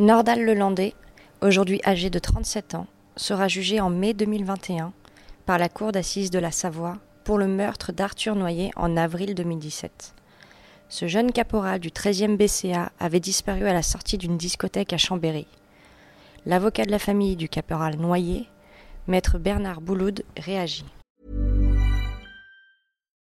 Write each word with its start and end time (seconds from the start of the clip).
Nordal 0.00 0.44
Lelandais, 0.44 0.94
aujourd'hui 1.40 1.80
âgé 1.84 2.08
de 2.08 2.20
37 2.20 2.76
ans, 2.76 2.86
sera 3.16 3.48
jugé 3.48 3.80
en 3.80 3.90
mai 3.90 4.14
2021 4.14 4.92
par 5.44 5.58
la 5.58 5.68
Cour 5.68 5.90
d'assises 5.90 6.30
de 6.30 6.38
la 6.38 6.52
Savoie 6.52 6.98
pour 7.24 7.36
le 7.36 7.48
meurtre 7.48 7.90
d'Arthur 7.90 8.36
Noyer 8.36 8.70
en 8.76 8.96
avril 8.96 9.34
2017. 9.34 10.14
Ce 10.88 11.08
jeune 11.08 11.32
caporal 11.32 11.80
du 11.80 11.88
13e 11.88 12.36
BCA 12.36 12.92
avait 13.00 13.18
disparu 13.18 13.66
à 13.66 13.72
la 13.72 13.82
sortie 13.82 14.18
d'une 14.18 14.36
discothèque 14.36 14.92
à 14.92 14.98
Chambéry. 14.98 15.48
L'avocat 16.46 16.84
de 16.84 16.92
la 16.92 17.00
famille 17.00 17.34
du 17.34 17.48
caporal 17.48 17.96
Noyer, 17.96 18.46
maître 19.08 19.36
Bernard 19.38 19.80
Bouloud, 19.80 20.22
réagit. 20.36 20.86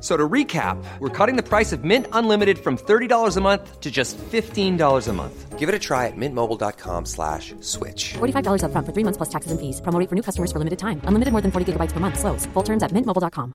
So 0.00 0.14
to 0.14 0.28
recap, 0.28 0.76
we're 1.00 1.08
cutting 1.08 1.36
the 1.36 1.42
price 1.42 1.72
of 1.72 1.82
Mint 1.82 2.06
Unlimited 2.12 2.58
from 2.58 2.76
$30 2.76 3.36
a 3.36 3.40
month 3.40 3.80
to 3.80 3.90
just 3.90 4.18
$15 4.18 5.08
a 5.08 5.12
month. 5.12 5.58
Give 5.58 5.70
it 5.70 5.74
a 5.74 5.78
try 5.78 6.06
at 6.06 6.16
mintmobile.com 6.16 7.06
slash 7.06 7.54
switch. 7.60 8.14
$45 8.18 8.62
up 8.62 8.72
front 8.72 8.86
for 8.86 8.92
three 8.92 9.04
months 9.04 9.16
plus 9.16 9.30
taxes 9.30 9.52
and 9.52 9.58
fees. 9.58 9.80
Promo 9.80 9.98
rate 9.98 10.10
for 10.10 10.14
new 10.14 10.22
customers 10.22 10.52
for 10.52 10.58
limited 10.58 10.78
time. 10.78 11.00
Unlimited 11.04 11.32
more 11.32 11.40
than 11.40 11.50
40 11.50 11.72
gigabytes 11.72 11.92
per 11.92 12.00
month. 12.00 12.18
Slows. 12.18 12.44
Full 12.52 12.62
terms 12.62 12.82
at 12.82 12.92
mintmobile.com. 12.92 13.52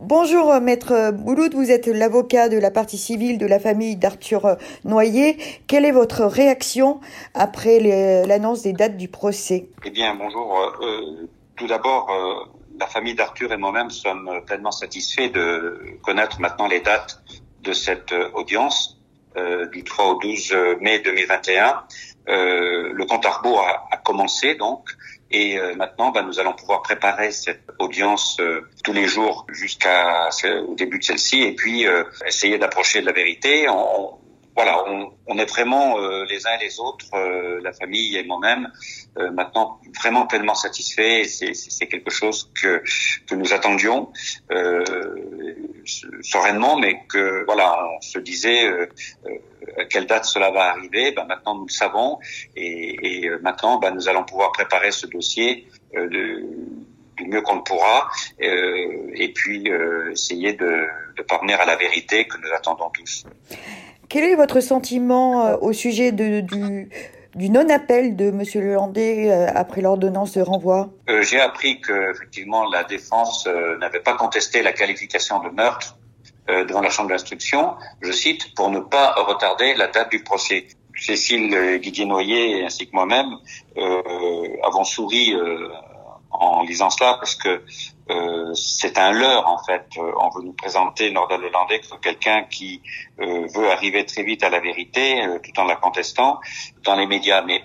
Bonjour 0.00 0.52
euh, 0.52 0.60
Maître 0.60 1.10
Bouloud, 1.10 1.52
vous 1.54 1.70
êtes 1.70 1.86
l'avocat 1.86 2.48
de 2.48 2.56
la 2.56 2.70
partie 2.70 2.96
civile 2.96 3.36
de 3.36 3.44
la 3.46 3.58
famille 3.58 3.96
d'Arthur 3.96 4.56
Noyer. 4.84 5.36
Quelle 5.66 5.84
est 5.84 5.92
votre 5.92 6.24
réaction 6.24 7.00
après 7.34 7.80
l'annonce 8.26 8.62
des 8.62 8.72
dates 8.72 8.96
du 8.96 9.08
procès? 9.08 9.68
Eh 9.84 9.90
bien, 9.90 10.14
bonjour. 10.14 10.56
Euh, 10.56 10.86
euh, 10.86 11.28
tout 11.56 11.66
d'abord, 11.66 12.08
euh, 12.10 12.57
la 12.78 12.86
famille 12.86 13.14
d'Arthur 13.14 13.52
et 13.52 13.56
moi-même 13.56 13.90
sommes 13.90 14.42
pleinement 14.46 14.70
satisfaits 14.70 15.28
de 15.28 15.98
connaître 16.02 16.40
maintenant 16.40 16.66
les 16.66 16.80
dates 16.80 17.22
de 17.62 17.72
cette 17.72 18.12
euh, 18.12 18.30
audience 18.34 18.98
euh, 19.36 19.66
du 19.66 19.84
3 19.84 20.06
au 20.06 20.18
12 20.18 20.56
mai 20.80 21.00
2021. 21.00 21.84
Euh, 22.28 22.92
le 22.92 23.04
compte 23.06 23.24
à 23.26 23.30
rebours 23.30 23.60
a, 23.60 23.88
a 23.90 23.96
commencé 23.96 24.54
donc 24.54 24.88
et 25.30 25.58
euh, 25.58 25.74
maintenant 25.74 26.10
bah, 26.10 26.22
nous 26.22 26.40
allons 26.40 26.54
pouvoir 26.54 26.82
préparer 26.82 27.30
cette 27.32 27.62
audience 27.78 28.38
euh, 28.40 28.68
tous 28.82 28.92
les 28.92 29.06
jours 29.06 29.46
jusqu'à 29.50 30.28
au 30.66 30.74
début 30.74 30.98
de 30.98 31.04
celle-ci 31.04 31.42
et 31.42 31.54
puis 31.54 31.86
euh, 31.86 32.04
essayer 32.26 32.58
d'approcher 32.58 33.00
de 33.00 33.06
la 33.06 33.12
vérité. 33.12 33.66
Voilà, 34.58 34.82
on, 34.88 35.12
on 35.28 35.38
est 35.38 35.48
vraiment 35.48 36.00
euh, 36.00 36.24
les 36.24 36.44
uns 36.48 36.54
et 36.60 36.64
les 36.64 36.80
autres, 36.80 37.06
euh, 37.14 37.60
la 37.62 37.72
famille 37.72 38.16
et 38.16 38.24
moi-même, 38.24 38.72
euh, 39.16 39.30
maintenant 39.30 39.80
vraiment 40.00 40.26
pleinement 40.26 40.56
satisfaits. 40.56 41.22
C'est 41.26 41.86
quelque 41.86 42.10
chose 42.10 42.50
que 42.60 42.82
que 43.28 43.36
nous 43.36 43.52
attendions 43.52 44.12
euh, 44.50 44.82
sereinement, 46.22 46.76
mais 46.76 47.04
que 47.08 47.44
voilà, 47.44 47.68
on 47.96 48.00
se 48.00 48.18
disait 48.18 48.66
euh, 48.66 48.88
euh, 49.26 49.82
à 49.82 49.84
quelle 49.84 50.06
date 50.06 50.24
cela 50.24 50.50
va 50.50 50.64
arriver. 50.72 51.12
Ben, 51.12 51.24
maintenant 51.24 51.54
nous 51.54 51.66
le 51.66 51.76
savons 51.82 52.18
et, 52.56 53.26
et, 53.26 53.30
maintenant 53.40 53.78
ben, 53.78 53.92
nous 53.92 54.08
allons 54.08 54.24
pouvoir 54.24 54.50
préparer 54.50 54.90
ce 54.90 55.06
dossier 55.06 55.68
du 57.18 57.24
mieux 57.26 57.42
qu'on 57.42 57.56
le 57.56 57.62
pourra 57.62 58.08
euh, 58.42 59.10
et 59.14 59.32
puis 59.32 59.70
euh, 59.70 60.10
essayer 60.12 60.52
de, 60.52 60.86
de 61.16 61.22
parvenir 61.22 61.60
à 61.60 61.64
la 61.64 61.76
vérité 61.76 62.26
que 62.26 62.36
nous 62.38 62.52
attendons 62.52 62.90
tous. 62.90 63.24
Quel 64.08 64.24
est 64.24 64.34
votre 64.36 64.60
sentiment 64.60 65.46
euh, 65.46 65.56
au 65.60 65.72
sujet 65.72 66.12
de- 66.12 66.40
du, 66.40 66.88
du 67.34 67.50
non-appel 67.50 68.16
de 68.16 68.30
Monsieur 68.30 68.60
Lelandais 68.62 69.30
euh, 69.30 69.46
après 69.54 69.80
l'ordonnance 69.82 70.32
de 70.36 70.42
renvoi? 70.42 70.88
Euh, 71.10 71.22
J'ai 71.22 71.40
appris 71.40 71.80
que 71.80 72.10
effectivement 72.12 72.64
la 72.70 72.84
défense 72.84 73.46
euh, 73.46 73.76
n'avait 73.78 74.00
pas 74.00 74.14
contesté 74.14 74.62
la 74.62 74.72
qualification 74.72 75.42
de 75.42 75.50
meurtre 75.50 75.98
euh, 76.48 76.64
devant 76.64 76.80
la 76.80 76.88
chambre 76.88 77.10
d'instruction, 77.10 77.74
je 78.00 78.10
cite, 78.12 78.54
pour 78.54 78.70
ne 78.70 78.80
pas 78.80 79.12
retarder 79.18 79.74
la 79.74 79.88
date 79.88 80.10
du 80.10 80.22
procès. 80.22 80.66
Cécile 81.00 81.54
euh, 81.54 81.76
Guidier-Noyer 81.78 82.64
ainsi 82.64 82.86
que 82.86 82.92
moi-même 82.92 83.28
euh, 83.76 84.02
avons 84.66 84.82
souri 84.82 85.32
euh, 85.34 85.68
en 86.40 86.62
lisant 86.62 86.90
cela 86.90 87.14
parce 87.14 87.34
que 87.34 87.62
euh, 88.10 88.54
c'est 88.54 88.98
un 88.98 89.12
leurre 89.12 89.46
en 89.48 89.58
fait. 89.64 89.86
Euh, 89.98 90.12
on 90.20 90.28
veut 90.30 90.42
nous 90.44 90.52
présenter 90.54 91.10
Nordal 91.10 91.40
Lelandais 91.42 91.80
comme 91.88 92.00
quelqu'un 92.00 92.44
qui 92.44 92.80
euh, 93.20 93.46
veut 93.54 93.70
arriver 93.70 94.04
très 94.06 94.22
vite 94.22 94.42
à 94.42 94.48
la 94.50 94.60
vérité 94.60 95.22
euh, 95.24 95.38
tout 95.40 95.58
en 95.60 95.64
la 95.64 95.76
contestant 95.76 96.40
dans 96.84 96.96
les 96.96 97.06
médias. 97.06 97.42
Mais 97.42 97.62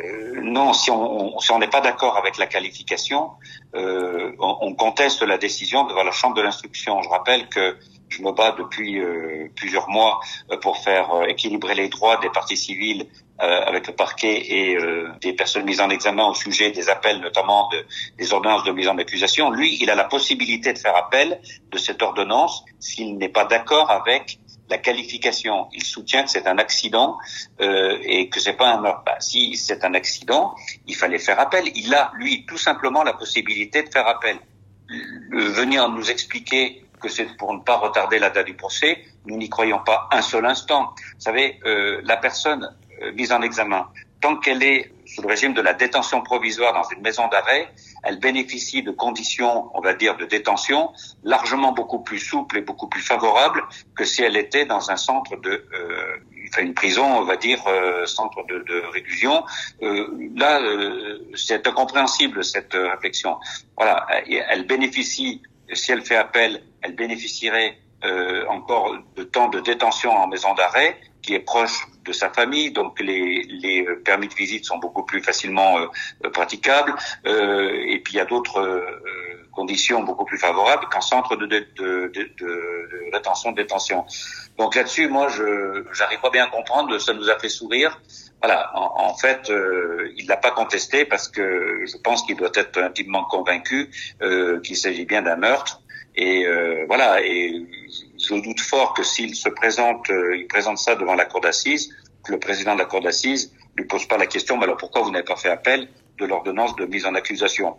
euh, 0.00 0.40
non, 0.42 0.72
si 0.72 0.90
on 0.90 1.36
on- 1.36 1.38
si 1.40 1.50
on 1.52 1.58
n'est 1.58 1.68
pas 1.68 1.80
d'accord 1.80 2.16
avec 2.16 2.36
la 2.38 2.46
qualification, 2.46 3.30
euh, 3.76 4.32
on, 4.40 4.56
on 4.62 4.74
conteste 4.74 5.22
la 5.22 5.38
décision 5.38 5.84
devant 5.84 6.02
la 6.04 6.12
chambre 6.12 6.34
de 6.34 6.42
l'instruction. 6.42 7.00
Je 7.02 7.08
rappelle 7.08 7.48
que 7.48 7.76
je 8.14 8.22
me 8.22 8.32
bats 8.32 8.54
depuis 8.56 9.00
euh, 9.00 9.48
plusieurs 9.56 9.88
mois 9.88 10.20
euh, 10.50 10.56
pour 10.58 10.78
faire 10.78 11.12
euh, 11.12 11.26
équilibrer 11.26 11.74
les 11.74 11.88
droits 11.88 12.18
des 12.18 12.30
parties 12.30 12.56
civiles 12.56 13.06
euh, 13.42 13.70
avec 13.70 13.86
le 13.88 13.94
parquet 13.94 14.36
et 14.58 14.76
euh, 14.76 15.08
des 15.20 15.32
personnes 15.32 15.64
mises 15.64 15.80
en 15.80 15.90
examen 15.90 16.24
au 16.26 16.34
sujet 16.34 16.70
des 16.70 16.88
appels, 16.88 17.20
notamment 17.20 17.68
de, 17.70 17.84
des 18.16 18.32
ordonnances 18.32 18.64
de 18.64 18.72
mise 18.72 18.88
en 18.88 18.96
accusation. 18.98 19.50
Lui, 19.50 19.78
il 19.80 19.90
a 19.90 19.96
la 19.96 20.04
possibilité 20.04 20.72
de 20.72 20.78
faire 20.78 20.96
appel 20.96 21.40
de 21.70 21.78
cette 21.78 22.00
ordonnance 22.02 22.64
s'il 22.78 23.18
n'est 23.18 23.28
pas 23.28 23.44
d'accord 23.44 23.90
avec 23.90 24.38
la 24.70 24.78
qualification. 24.78 25.66
Il 25.72 25.84
soutient 25.84 26.22
que 26.22 26.30
c'est 26.30 26.46
un 26.46 26.58
accident 26.58 27.18
euh, 27.60 27.98
et 28.02 28.28
que 28.28 28.38
c'est 28.38 28.54
pas 28.54 28.68
un 28.68 28.80
meurtre. 28.80 29.02
Bah, 29.04 29.16
si 29.18 29.56
c'est 29.56 29.84
un 29.84 29.94
accident, 29.94 30.54
il 30.86 30.94
fallait 30.94 31.18
faire 31.18 31.40
appel. 31.40 31.64
Il 31.74 31.92
a, 31.94 32.12
lui, 32.16 32.46
tout 32.46 32.58
simplement 32.58 33.02
la 33.02 33.14
possibilité 33.14 33.82
de 33.82 33.90
faire 33.90 34.06
appel. 34.06 34.38
Venir 35.32 35.88
nous 35.88 36.10
expliquer 36.10 36.83
que 37.04 37.10
c'est 37.10 37.36
pour 37.36 37.52
ne 37.52 37.60
pas 37.60 37.76
retarder 37.76 38.18
la 38.18 38.30
date 38.30 38.46
du 38.46 38.54
procès, 38.54 39.04
nous 39.26 39.36
n'y 39.36 39.50
croyons 39.50 39.80
pas 39.90 40.08
un 40.10 40.22
seul 40.22 40.44
instant. 40.46 40.82
Vous 41.16 41.24
savez, 41.28 41.60
euh, 41.66 42.00
la 42.04 42.16
personne 42.16 42.62
euh, 43.02 43.12
mise 43.12 43.30
en 43.30 43.42
examen, 43.42 43.82
tant 44.22 44.36
qu'elle 44.36 44.62
est 44.62 44.90
sous 45.04 45.20
le 45.20 45.28
régime 45.28 45.52
de 45.52 45.60
la 45.60 45.74
détention 45.74 46.22
provisoire 46.22 46.72
dans 46.72 46.88
une 46.94 47.02
maison 47.02 47.28
d'arrêt, 47.28 47.68
elle 48.02 48.18
bénéficie 48.18 48.82
de 48.82 48.90
conditions, 48.90 49.70
on 49.74 49.82
va 49.82 49.92
dire, 49.92 50.16
de 50.16 50.24
détention 50.24 50.92
largement 51.22 51.72
beaucoup 51.72 52.02
plus 52.08 52.18
souples 52.18 52.56
et 52.56 52.62
beaucoup 52.62 52.88
plus 52.88 53.02
favorables 53.02 53.62
que 53.94 54.04
si 54.04 54.22
elle 54.22 54.36
était 54.36 54.64
dans 54.64 54.90
un 54.90 54.96
centre 54.96 55.36
de, 55.36 55.50
euh, 55.50 56.16
enfin 56.48 56.62
une 56.62 56.74
prison, 56.74 57.04
on 57.04 57.24
va 57.24 57.36
dire, 57.36 57.62
euh, 57.66 58.06
centre 58.06 58.44
de, 58.46 58.56
de 58.60 58.82
réclusion. 58.92 59.44
Euh, 59.82 60.08
là, 60.36 60.60
euh, 60.60 61.18
c'est 61.34 61.66
incompréhensible 61.66 62.42
cette 62.42 62.74
euh, 62.74 62.90
réflexion. 62.94 63.36
Voilà, 63.76 64.06
elle 64.26 64.66
bénéficie, 64.66 65.42
si 65.72 65.92
elle 65.92 66.02
fait 66.02 66.16
appel, 66.16 66.62
elle 66.84 66.94
bénéficierait 66.94 67.78
euh, 68.04 68.46
encore 68.48 68.96
de 69.16 69.24
temps 69.24 69.48
de 69.48 69.60
détention 69.60 70.12
en 70.12 70.28
maison 70.28 70.54
d'arrêt, 70.54 70.96
qui 71.24 71.34
est 71.34 71.40
proche 71.40 71.86
de 72.04 72.12
sa 72.12 72.28
famille, 72.30 72.70
donc 72.70 73.00
les, 73.00 73.86
euh, 73.88 74.02
permis 74.04 74.28
de 74.28 74.34
visite 74.34 74.66
sont 74.66 74.76
beaucoup 74.78 75.04
plus 75.04 75.22
facilement 75.22 75.78
euh, 75.78 76.30
praticables, 76.30 76.94
euh, 77.26 77.82
et 77.86 77.98
puis 78.00 78.14
il 78.14 78.16
y 78.16 78.20
a 78.20 78.26
d'autres 78.26 78.84
conditions 79.52 80.02
beaucoup 80.02 80.24
plus 80.24 80.38
favorables 80.38 80.86
qu'en 80.90 81.00
centre 81.00 81.36
de, 81.36 81.46
de, 81.46 81.62
de, 81.76 83.12
rétention, 83.12 83.52
de 83.52 83.56
détention. 83.56 84.04
Donc 84.58 84.74
là-dessus, 84.74 85.08
moi, 85.08 85.28
je 85.28 85.84
j'arrive 85.92 86.20
pas 86.20 86.30
bien 86.30 86.44
à 86.44 86.48
comprendre, 86.48 86.98
ça 86.98 87.14
nous 87.14 87.30
a 87.30 87.38
fait 87.38 87.48
sourire. 87.48 88.00
Voilà, 88.42 88.72
en, 88.74 89.14
fait, 89.14 89.48
euh, 89.48 90.12
il 90.16 90.26
l'a 90.26 90.36
pas 90.36 90.50
contesté 90.50 91.04
parce 91.04 91.28
que 91.28 91.84
je 91.86 91.96
pense 91.96 92.24
qu'il 92.24 92.36
doit 92.36 92.50
être 92.54 92.78
intimement 92.82 93.24
convaincu 93.24 93.90
qu'il 94.64 94.76
s'agit 94.76 95.06
bien 95.06 95.22
d'un 95.22 95.36
meurtre. 95.36 95.80
Et 96.16 96.46
euh, 96.46 96.84
voilà, 96.86 97.20
et 97.22 97.66
je 98.18 98.34
doute 98.34 98.60
fort 98.60 98.94
que 98.94 99.02
s'il 99.02 99.34
se 99.34 99.48
présente, 99.48 100.08
euh, 100.10 100.36
il 100.36 100.46
présente 100.46 100.78
ça 100.78 100.94
devant 100.94 101.14
la 101.14 101.24
cour 101.24 101.40
d'assises, 101.40 101.92
que 102.24 102.32
le 102.32 102.38
président 102.38 102.74
de 102.74 102.78
la 102.78 102.84
cour 102.84 103.00
d'assises 103.00 103.52
lui 103.76 103.84
pose 103.86 104.06
pas 104.06 104.16
la 104.16 104.26
question, 104.26 104.56
mais 104.56 104.64
alors 104.64 104.76
pourquoi 104.76 105.02
vous 105.02 105.10
n'avez 105.10 105.24
pas 105.24 105.36
fait 105.36 105.48
appel 105.48 105.88
de 106.18 106.24
l'ordonnance 106.24 106.76
de 106.76 106.86
mise 106.86 107.04
en 107.04 107.14
accusation? 107.14 107.76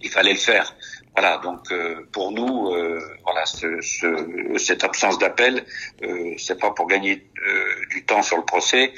Il 0.00 0.08
fallait 0.08 0.32
le 0.32 0.38
faire. 0.38 0.74
Voilà, 1.14 1.38
donc 1.38 1.70
euh, 1.70 2.08
pour 2.12 2.32
nous, 2.32 2.70
voilà, 3.24 3.44
ce, 3.44 3.80
ce, 3.82 4.56
cette 4.56 4.84
absence 4.84 5.18
d'appel, 5.18 5.66
c'est 6.38 6.58
pas 6.58 6.70
pour 6.70 6.86
gagner 6.86 7.26
du 7.90 8.04
temps 8.06 8.22
sur 8.22 8.38
le 8.38 8.44
procès, 8.44 8.94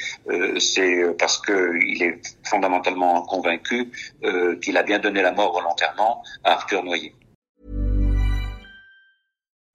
c'est 0.59 1.17
parce 1.19 1.39
que 1.39 1.77
il 1.83 2.03
est 2.03 2.21
fondamentalement 2.45 3.23
convaincu 3.23 3.91
qu'il 4.63 4.77
a 4.77 4.83
bien 4.83 4.99
donné 4.99 5.23
la 5.23 5.33
mort 5.33 5.53
volontairement 5.53 6.23
à 6.45 6.53
Arthur 6.53 6.85
Noyer. 6.85 7.15